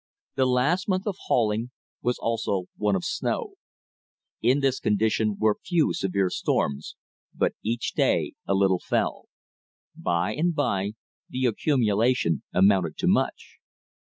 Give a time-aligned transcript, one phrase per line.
[0.33, 1.69] The last month of hauling
[2.01, 3.53] was also one of snow.
[4.41, 6.95] In this condition were few severe storms,
[7.35, 9.25] but each day a little fell.
[9.95, 10.93] By and by
[11.29, 13.59] the accumulation amounted to much.